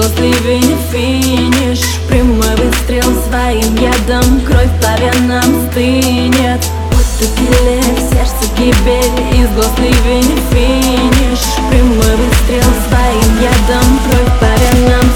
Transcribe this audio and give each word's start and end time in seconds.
глаз 0.00 0.12
ливень 0.18 0.76
финиш 0.90 1.80
Прямой 2.08 2.56
выстрел 2.56 3.04
своим 3.28 3.74
ядом 3.76 4.40
Кровь 4.46 4.70
по 4.80 5.00
венам 5.00 5.70
стынет. 5.70 6.64
Вот 6.90 7.04
и 7.20 8.00
сердце 8.10 8.46
гибель 8.56 9.40
Из 9.40 9.48
глаз 9.54 9.72
ливень 9.78 10.38
финиш 10.50 11.40
Прямой 11.70 12.16
выстрел 12.16 12.70
своим 12.88 13.42
ядом 13.42 14.00
Кровь 14.04 14.40
по 14.40 14.44
венам 14.44 15.09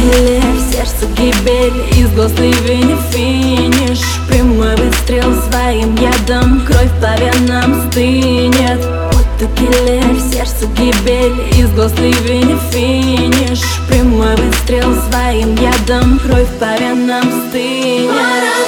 киле 0.00 0.40
В 0.40 0.72
сердце 0.72 1.06
гибель, 1.16 1.82
из 1.98 2.10
глаз 2.12 2.32
ливень 2.38 2.96
финиш 3.10 4.00
Прямой 4.28 4.76
выстрел 4.76 5.34
своим 5.50 5.94
ядом 5.96 6.64
Кровь 6.66 6.90
по 7.00 7.20
венам 7.20 7.90
стынет. 7.90 8.80
Вот 9.12 9.50
киле 9.58 10.00
в 10.00 10.32
сердце 10.32 10.66
гибель, 10.78 11.40
из 11.58 11.70
глаз 11.72 11.92
ливень 11.98 12.58
финиш 12.70 13.60
Прямой 13.88 14.36
выстрел 14.36 14.94
своим 15.10 15.54
ядом 15.56 16.18
Кровь 16.20 16.48
по 16.58 16.80
венам 16.80 17.24
стынет 17.48 18.59